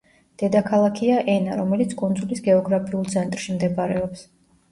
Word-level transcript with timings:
დედაქალაქია 0.43 1.17
ენა, 1.33 1.57
რომელიც 1.59 1.93
კუნძულის 2.01 2.41
გეოგრაფიულ 2.47 3.05
ცენტრში 3.17 3.59
მდებარეობს. 3.59 4.27